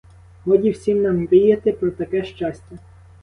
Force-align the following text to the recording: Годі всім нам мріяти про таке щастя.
Годі 0.45 0.71
всім 0.71 1.01
нам 1.01 1.17
мріяти 1.17 1.71
про 1.73 1.91
таке 1.91 2.23
щастя. 2.23 2.77